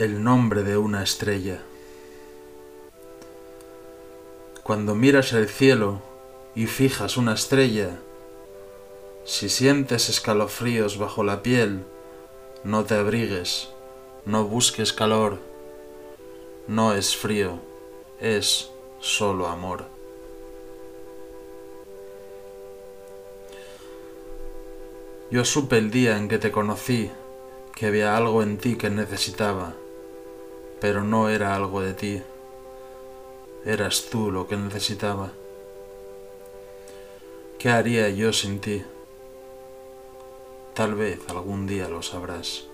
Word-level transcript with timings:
el 0.00 0.24
nombre 0.24 0.62
de 0.62 0.78
una 0.78 1.02
estrella. 1.02 1.60
Cuando 4.62 4.94
miras 4.94 5.34
el 5.34 5.46
cielo 5.46 6.00
y 6.54 6.68
fijas 6.68 7.18
una 7.18 7.34
estrella, 7.34 7.98
si 9.26 9.50
sientes 9.50 10.08
escalofríos 10.08 10.96
bajo 10.96 11.22
la 11.22 11.42
piel, 11.42 11.84
no 12.64 12.84
te 12.84 12.94
abrigues, 12.94 13.68
no 14.24 14.44
busques 14.44 14.94
calor, 14.94 15.38
no 16.66 16.94
es 16.94 17.14
frío, 17.14 17.60
es 18.22 18.70
solo 19.00 19.48
amor. 19.48 19.84
Yo 25.30 25.44
supe 25.44 25.76
el 25.76 25.90
día 25.90 26.16
en 26.16 26.26
que 26.28 26.38
te 26.38 26.50
conocí 26.50 27.10
que 27.74 27.88
había 27.88 28.16
algo 28.16 28.42
en 28.42 28.56
ti 28.56 28.76
que 28.76 28.88
necesitaba 28.88 29.74
pero 30.80 31.04
no 31.04 31.28
era 31.28 31.54
algo 31.54 31.80
de 31.82 31.94
ti, 31.94 32.22
eras 33.64 34.08
tú 34.10 34.30
lo 34.30 34.48
que 34.48 34.56
necesitaba. 34.56 35.32
¿Qué 37.58 37.68
haría 37.68 38.08
yo 38.08 38.32
sin 38.32 38.60
ti? 38.60 38.82
Tal 40.74 40.94
vez 40.94 41.20
algún 41.28 41.66
día 41.66 41.88
lo 41.88 42.02
sabrás. 42.02 42.64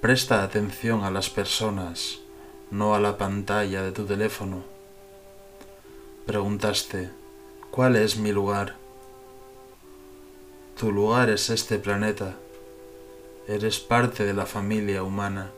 Presta 0.00 0.42
atención 0.42 1.04
a 1.04 1.10
las 1.10 1.30
personas, 1.30 2.20
no 2.70 2.94
a 2.94 3.00
la 3.00 3.16
pantalla 3.16 3.82
de 3.82 3.92
tu 3.92 4.04
teléfono. 4.04 4.62
Preguntaste, 6.26 7.10
¿cuál 7.70 7.96
es 7.96 8.16
mi 8.16 8.32
lugar? 8.32 8.76
Tu 10.78 10.92
lugar 10.92 11.30
es 11.30 11.50
este 11.50 11.78
planeta. 11.78 12.36
Eres 13.48 13.80
parte 13.80 14.24
de 14.24 14.34
la 14.34 14.46
familia 14.46 15.02
humana. 15.02 15.50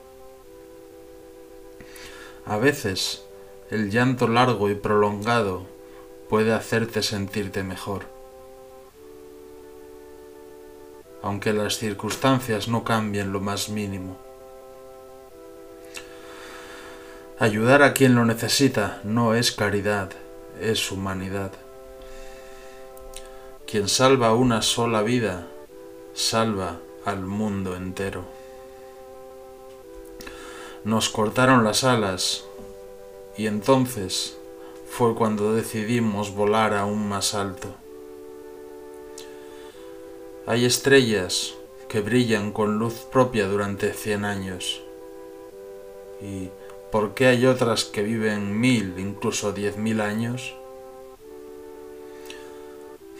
A 2.47 2.57
veces 2.57 3.25
el 3.71 3.91
llanto 3.91 4.27
largo 4.27 4.71
y 4.71 4.75
prolongado 4.75 5.67
puede 6.29 6.53
hacerte 6.53 7.03
sentirte 7.03 7.63
mejor. 7.63 8.05
Aunque 11.23 11.53
las 11.53 11.77
circunstancias 11.77 12.69
no 12.69 12.83
cambien 12.83 13.33
lo 13.33 13.41
más 13.41 13.69
mínimo. 13.69 14.17
Ayudar 17.39 17.83
a 17.83 17.95
quien 17.95 18.15
lo 18.15 18.25
necesita 18.25 19.01
no 19.05 19.35
es 19.35 19.53
caridad, 19.53 20.11
es 20.61 20.91
humanidad. 20.93 21.53
Quien 23.67 23.89
salva 23.89 24.35
una 24.35 24.63
sola 24.63 25.03
vida, 25.03 25.47
salva 26.13 26.79
al 27.05 27.21
mundo 27.21 27.77
entero. 27.77 28.40
Nos 30.85 31.11
cortaron 31.11 31.63
las 31.63 31.85
alas 31.85 32.45
y 33.37 33.47
entonces 33.47 34.39
fue 34.89 35.15
cuando 35.15 35.55
decidimos 35.55 36.35
volar 36.35 36.73
aún 36.73 37.07
más 37.07 37.35
alto. 37.35 37.69
Hay 40.47 40.65
estrellas 40.65 41.55
que 41.89 42.01
brillan 42.01 42.53
con 42.53 42.79
luz 42.79 42.95
propia 43.13 43.47
durante 43.47 43.93
cien 43.93 44.25
años. 44.25 44.81
¿Y 46.23 46.49
por 46.91 47.13
qué 47.13 47.27
hay 47.27 47.45
otras 47.45 47.85
que 47.85 48.03
viven 48.03 48.59
mil, 48.59 48.95
incluso 48.99 49.53
diez 49.53 49.77
mil 49.77 50.01
años? 50.01 50.55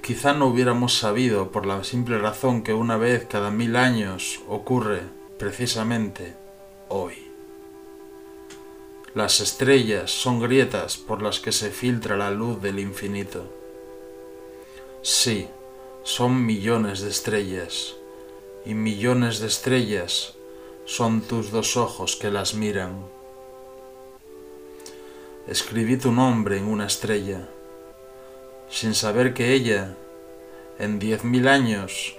Quizá 0.03 0.33
no 0.33 0.47
hubiéramos 0.47 0.99
sabido 0.99 1.51
por 1.53 1.67
la 1.67 1.85
simple 1.85 2.19
razón 2.19 2.63
que 2.63 2.73
una 2.73 2.97
vez 2.97 3.27
cada 3.27 3.51
mil 3.51 3.77
años 3.77 4.41
ocurre 4.49 5.03
precisamente 5.39 6.35
hoy. 6.89 7.30
Las 9.13 9.41
estrellas 9.41 10.13
son 10.13 10.39
grietas 10.39 10.97
por 10.97 11.21
las 11.21 11.41
que 11.41 11.51
se 11.51 11.73
filtra 11.73 12.17
la 12.17 12.31
luz 12.31 12.63
del 12.63 12.79
infinito. 12.79 13.43
Sí, 15.03 15.49
son 16.05 16.47
millones 16.47 17.01
de 17.01 17.11
estrellas, 17.11 17.97
y 18.65 18.75
millones 18.75 19.41
de 19.41 19.49
estrellas 19.49 20.35
son 20.85 21.23
tus 21.23 21.51
dos 21.51 21.77
ojos 21.77 22.15
que 22.15 22.31
las 22.31 22.55
miran. 22.55 23.05
Escribí 25.49 25.97
tu 25.97 26.13
nombre 26.13 26.59
en 26.59 26.69
una 26.69 26.87
estrella, 26.87 27.49
sin 28.69 28.95
saber 28.95 29.35
que 29.35 29.53
ella, 29.55 29.97
en 30.79 31.01
diez 31.01 31.25
mil 31.25 31.49
años, 31.49 32.15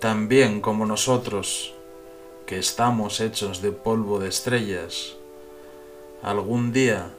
también 0.00 0.60
como 0.60 0.86
nosotros, 0.86 1.74
que 2.46 2.60
estamos 2.60 3.18
hechos 3.20 3.62
de 3.62 3.72
polvo 3.72 4.20
de 4.20 4.28
estrellas, 4.28 5.16
algún 6.22 6.72
día, 6.72 7.10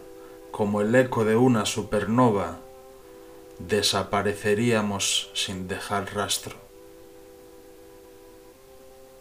como 0.51 0.81
el 0.81 0.93
eco 0.95 1.25
de 1.25 1.35
una 1.35 1.65
supernova, 1.65 2.59
desapareceríamos 3.59 5.31
sin 5.33 5.67
dejar 5.67 6.13
rastro. 6.13 6.66